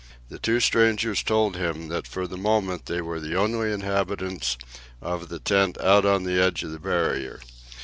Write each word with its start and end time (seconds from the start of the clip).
The 0.29 0.39
two 0.39 0.59
strangers 0.59 1.21
told 1.21 1.55
him 1.57 1.87
that 1.89 2.07
for 2.07 2.25
the 2.25 2.35
moment 2.35 2.87
they 2.87 3.01
were 3.03 3.19
the 3.19 3.35
only 3.35 3.71
inhabitants 3.71 4.57
of 4.99 5.29
the 5.29 5.37
tent 5.37 5.79
out 5.79 6.07
on 6.07 6.23
the 6.23 6.41
edge 6.41 6.63
of 6.63 6.71
the 6.71 6.79
Barrier. 6.79 7.39